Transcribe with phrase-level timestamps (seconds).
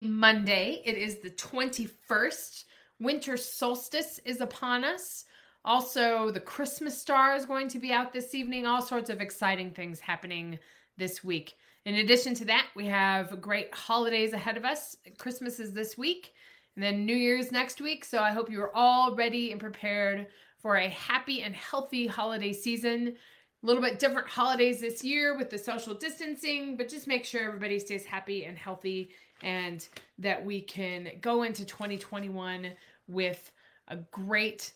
[0.00, 0.82] Monday.
[0.84, 2.64] It is the 21st.
[3.00, 5.24] Winter solstice is upon us.
[5.64, 8.66] Also, the Christmas star is going to be out this evening.
[8.66, 10.58] All sorts of exciting things happening
[10.96, 11.54] this week.
[11.84, 14.96] In addition to that, we have great holidays ahead of us.
[15.16, 16.32] Christmas is this week,
[16.74, 18.04] and then New Year's next week.
[18.04, 20.26] So I hope you are all ready and prepared
[20.58, 23.16] for a happy and healthy holiday season.
[23.62, 27.42] A little bit different holidays this year with the social distancing, but just make sure
[27.42, 29.10] everybody stays happy and healthy
[29.42, 29.86] and
[30.18, 32.72] that we can go into 2021
[33.06, 33.50] with
[33.88, 34.72] a great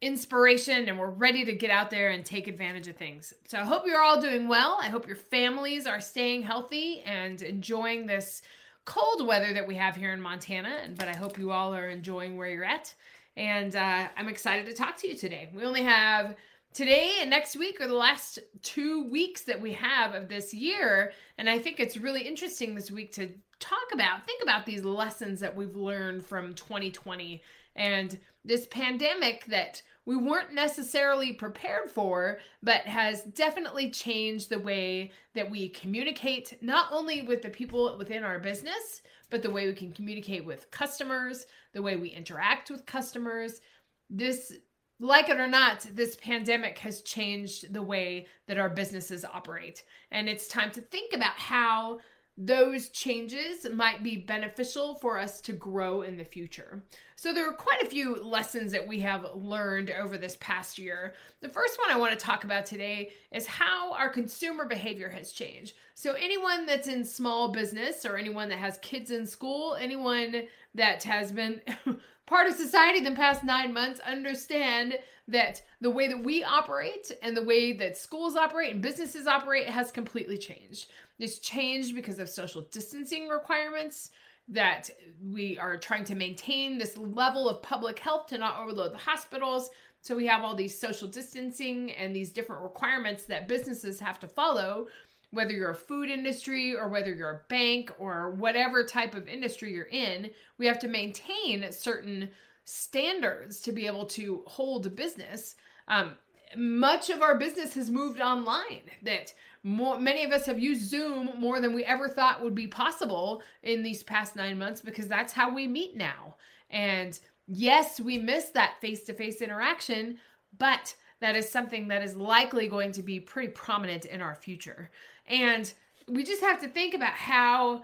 [0.00, 3.32] inspiration and we're ready to get out there and take advantage of things.
[3.48, 4.78] So I hope you're all doing well.
[4.80, 8.42] I hope your families are staying healthy and enjoying this
[8.84, 10.88] cold weather that we have here in Montana.
[10.96, 12.94] But I hope you all are enjoying where you're at.
[13.36, 15.48] And uh, I'm excited to talk to you today.
[15.54, 16.36] We only have
[16.78, 21.10] today and next week are the last two weeks that we have of this year.
[21.36, 25.40] And I think it's really interesting this week to talk about, think about these lessons
[25.40, 27.42] that we've learned from 2020
[27.74, 35.10] and this pandemic that we weren't necessarily prepared for, but has definitely changed the way
[35.34, 39.74] that we communicate, not only with the people within our business, but the way we
[39.74, 43.62] can communicate with customers, the way we interact with customers.
[44.08, 44.52] This,
[45.00, 49.84] like it or not, this pandemic has changed the way that our businesses operate.
[50.10, 51.98] And it's time to think about how
[52.40, 56.84] those changes might be beneficial for us to grow in the future.
[57.16, 61.14] So, there are quite a few lessons that we have learned over this past year.
[61.40, 65.32] The first one I want to talk about today is how our consumer behavior has
[65.32, 65.74] changed.
[66.00, 70.44] So, anyone that's in small business or anyone that has kids in school, anyone
[70.76, 71.60] that has been
[72.26, 77.36] part of society the past nine months, understand that the way that we operate and
[77.36, 80.88] the way that schools operate and businesses operate has completely changed.
[81.18, 84.12] It's changed because of social distancing requirements
[84.46, 84.88] that
[85.20, 89.70] we are trying to maintain this level of public health to not overload the hospitals.
[90.00, 94.28] So we have all these social distancing and these different requirements that businesses have to
[94.28, 94.86] follow,
[95.30, 99.72] whether you're a food industry or whether you're a bank or whatever type of industry
[99.72, 102.30] you're in, we have to maintain certain
[102.64, 105.56] standards to be able to hold a business.
[105.88, 106.12] Um,
[106.56, 109.32] much of our business has moved online that
[109.64, 113.42] more many of us have used zoom more than we ever thought would be possible
[113.62, 116.34] in these past nine months because that's how we meet now
[116.70, 120.16] and yes we miss that face-to-face interaction
[120.58, 124.90] but that is something that is likely going to be pretty prominent in our future
[125.28, 125.72] and
[126.08, 127.82] we just have to think about how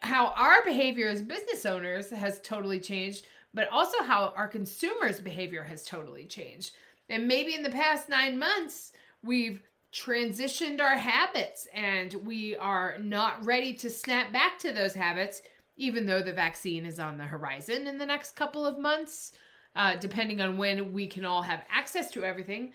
[0.00, 5.64] how our behavior as business owners has totally changed but also how our consumers behavior
[5.64, 6.72] has totally changed
[7.10, 8.92] and maybe in the past nine months,
[9.22, 9.60] we've
[9.92, 15.42] transitioned our habits and we are not ready to snap back to those habits,
[15.76, 19.32] even though the vaccine is on the horizon in the next couple of months,
[19.74, 22.72] uh, depending on when we can all have access to everything.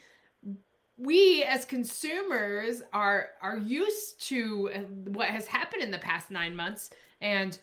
[0.98, 4.70] We as consumers are are used to
[5.06, 6.90] what has happened in the past nine months,
[7.22, 7.58] and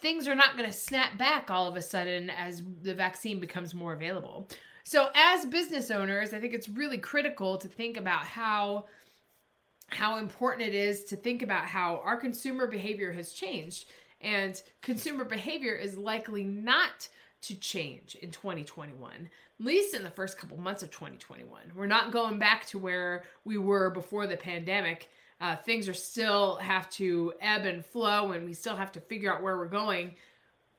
[0.00, 3.74] things are not going to snap back all of a sudden as the vaccine becomes
[3.74, 4.48] more available.
[4.84, 8.86] So as business owners, I think it's really critical to think about how
[9.88, 13.86] how important it is to think about how our consumer behavior has changed
[14.22, 17.08] and consumer behavior is likely not
[17.42, 19.28] to change in 2021
[19.62, 23.22] at least in the first couple months of 2021 we're not going back to where
[23.44, 25.08] we were before the pandemic.
[25.40, 29.32] Uh, things are still have to ebb and flow and we still have to figure
[29.32, 30.14] out where we're going.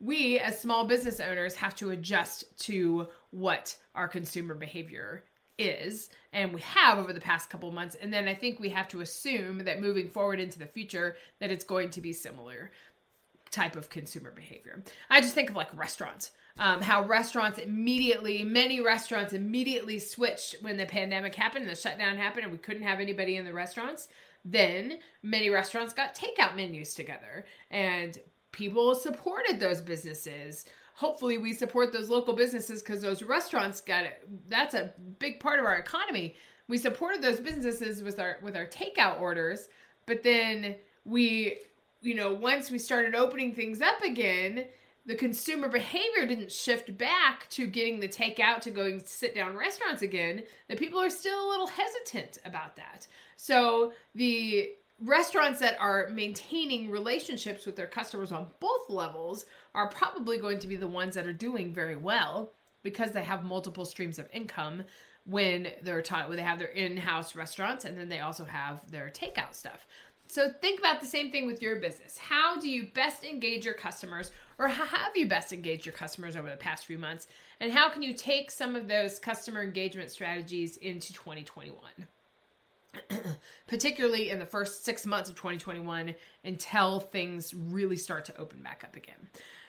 [0.02, 5.24] We as small business owners have to adjust to what our consumer behavior
[5.58, 8.88] is and we have over the past couple months and then i think we have
[8.88, 12.72] to assume that moving forward into the future that it's going to be similar
[13.54, 14.84] type of consumer behavior.
[15.10, 20.78] I just think of like restaurants um, how restaurants immediately many restaurants immediately switched when
[20.78, 24.08] the pandemic happened and the shutdown happened and we couldn't have anybody in the restaurants.
[24.46, 28.18] Then many restaurants got takeout menus together and
[28.52, 30.66] people supported those businesses.
[30.96, 34.28] Hopefully we support those local businesses because those restaurants got it.
[34.48, 36.36] That's a big part of our economy.
[36.68, 39.70] We supported those businesses with our with our takeout orders
[40.06, 40.76] but then
[41.06, 41.58] we
[42.02, 44.66] you know once we started opening things up again
[45.06, 49.56] the consumer behavior didn't shift back to getting the takeout to going to sit down
[49.56, 53.08] restaurants again the people are still a little hesitant about that.
[53.36, 59.46] So the restaurants that are maintaining relationships with their customers on both levels
[59.76, 62.54] are probably going to be the ones that are doing very well
[62.84, 64.84] because they have multiple streams of income
[65.26, 69.10] when they're taught when they have their in-house restaurants and then they also have their
[69.10, 69.88] takeout stuff
[70.28, 72.18] So think about the same thing with your business.
[72.18, 76.36] How do you best engage your customers, or how have you best engaged your customers
[76.36, 77.28] over the past few months?
[77.60, 81.78] And how can you take some of those customer engagement strategies into 2021?
[83.68, 88.84] particularly in the first six months of 2021 until things really start to open back
[88.84, 89.16] up again.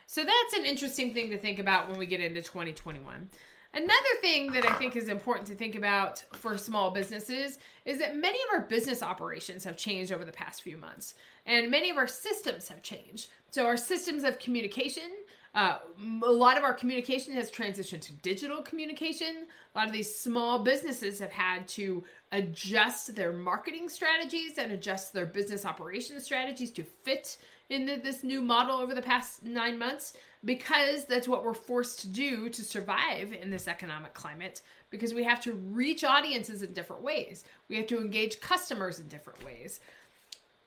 [0.06, 3.28] So that's an interesting thing to think about when we get into 2021.
[3.74, 8.16] Another thing that I think is important to think about for small businesses is that
[8.16, 11.96] many of our business operations have changed over the past few months, and many of
[11.96, 13.28] our systems have changed.
[13.50, 15.10] So, our systems of communication,
[15.56, 15.78] uh,
[16.22, 19.46] a lot of our communication has transitioned to digital communication.
[19.74, 25.12] A lot of these small businesses have had to adjust their marketing strategies and adjust
[25.12, 27.38] their business operations strategies to fit
[27.70, 30.12] into this new model over the past nine months
[30.44, 35.24] because that's what we're forced to do to survive in this economic climate because we
[35.24, 37.44] have to reach audiences in different ways.
[37.68, 39.80] We have to engage customers in different ways.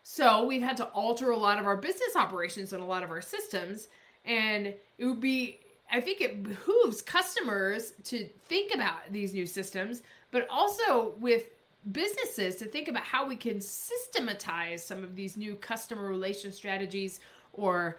[0.04, 3.12] So we've had to alter a lot of our business operations and a lot of
[3.12, 3.90] our systems.
[4.26, 5.60] And it would be,
[5.92, 10.02] I think it behooves customers to think about these new systems,
[10.32, 11.44] but also with
[11.92, 17.20] businesses to think about how we can systematize some of these new customer relation strategies
[17.54, 17.98] or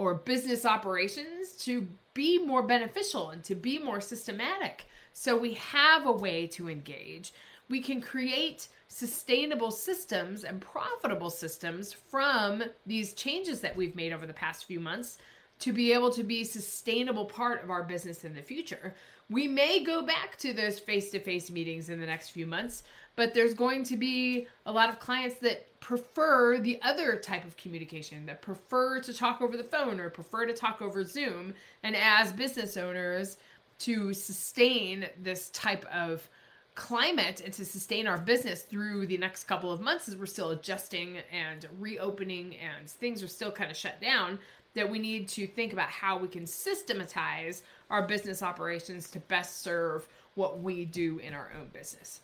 [0.00, 4.86] or business operations to be more beneficial and to be more systematic.
[5.12, 7.34] So we have a way to engage.
[7.68, 14.26] We can create sustainable systems and profitable systems from these changes that we've made over
[14.26, 15.18] the past few months
[15.58, 18.94] to be able to be sustainable part of our business in the future.
[19.28, 22.84] We may go back to those face-to-face meetings in the next few months,
[23.16, 27.56] but there's going to be a lot of clients that prefer the other type of
[27.56, 31.54] communication that prefer to talk over the phone or prefer to talk over Zoom.
[31.82, 33.38] And as business owners,
[33.80, 36.28] to sustain this type of
[36.74, 40.50] climate and to sustain our business through the next couple of months as we're still
[40.50, 44.38] adjusting and reopening and things are still kind of shut down
[44.74, 49.62] that we need to think about how we can systematize our business operations to best
[49.62, 52.20] serve what we do in our own business.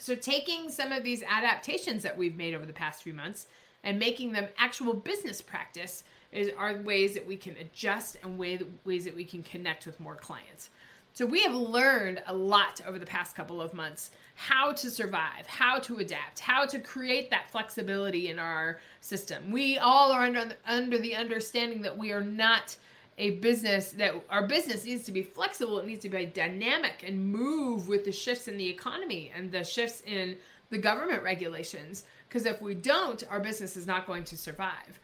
[0.00, 3.46] So, taking some of these adaptations that we've made over the past few months
[3.84, 8.60] and making them actual business practice is are ways that we can adjust and way,
[8.84, 10.70] ways that we can connect with more clients.
[11.12, 15.46] So, we have learned a lot over the past couple of months how to survive,
[15.46, 19.50] how to adapt, how to create that flexibility in our system.
[19.50, 22.74] We all are under, under the understanding that we are not
[23.20, 25.78] a business that our business needs to be flexible.
[25.78, 29.62] It needs to be dynamic and move with the shifts in the economy and the
[29.62, 30.36] shifts in
[30.70, 32.04] the government regulations.
[32.28, 34.98] Because if we don't our business is not going to survive.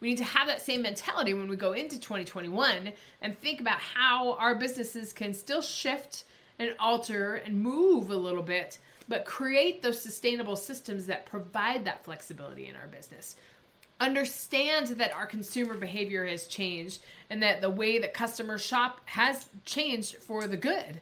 [0.00, 3.78] We need to have that same mentality when we go into 2021 and think about
[3.78, 6.24] how our businesses can still shift
[6.58, 8.78] and alter and move a little bit
[9.08, 13.36] but create those sustainable systems that provide that flexibility in our business
[14.00, 19.46] understand that our consumer behavior has changed and that the way that customers shop has
[19.64, 21.00] changed for the good.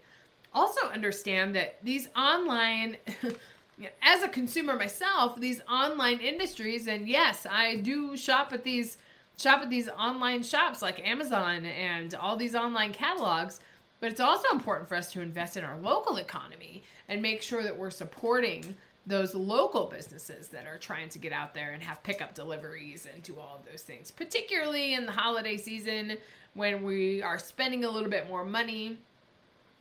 [0.52, 2.96] Also, understand that these online,
[4.02, 8.98] as a consumer myself, these online industries, and yes, I do shop at these
[9.38, 13.60] shop at these online shops like Amazon and all these online catalogs.
[14.00, 17.62] But it's also important for us to invest in our local economy and make sure
[17.62, 18.76] that we're supporting
[19.08, 23.22] those local businesses that are trying to get out there and have pickup deliveries and
[23.22, 26.16] do all of those things, particularly in the holiday season
[26.55, 28.98] when we are spending a little bit more money,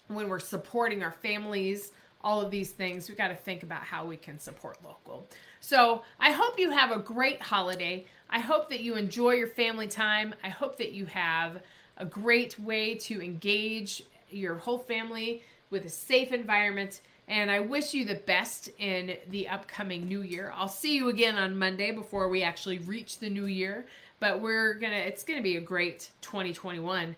[0.07, 1.91] when we're supporting our families,
[2.21, 5.27] all of these things, we got to think about how we can support local.
[5.59, 8.05] So I hope you have a great holiday.
[8.29, 10.33] I hope that you enjoy your family time.
[10.43, 11.61] I hope that you have
[11.97, 17.93] a great way to engage your whole family with a safe environment and I wish
[17.93, 20.53] you the best in the upcoming new year.
[20.55, 23.85] I'll see you again on Monday before we actually reach the new year.
[24.19, 27.15] But we're going to, it's going to be a great 2021.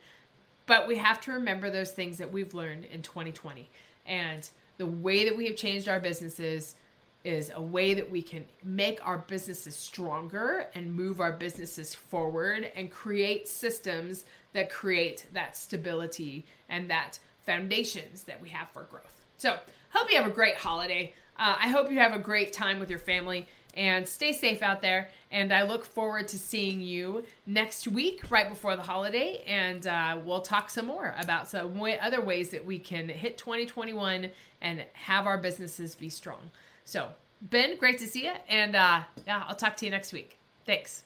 [0.66, 3.70] But we have to remember those things that we've learned in 2020.
[4.06, 6.76] And the way that we have changed our businesses
[7.24, 12.72] is a way that we can make our businesses stronger and move our businesses forward
[12.76, 19.22] and create systems that create that stability and that foundations that we have for growth.
[19.38, 19.58] So,
[19.92, 21.14] hope you have a great holiday.
[21.38, 24.82] Uh, I hope you have a great time with your family and stay safe out
[24.82, 25.10] there.
[25.32, 29.44] And I look forward to seeing you next week, right before the holiday.
[29.48, 33.38] And uh, we'll talk some more about some way, other ways that we can hit
[33.38, 34.30] 2021
[34.62, 36.52] and have our businesses be strong.
[36.84, 37.10] So,
[37.42, 38.34] Ben, great to see you.
[38.50, 40.38] And uh, yeah, I'll talk to you next week.
[40.66, 41.04] Thanks.